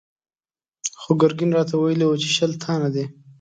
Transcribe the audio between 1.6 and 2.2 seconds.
ويلي و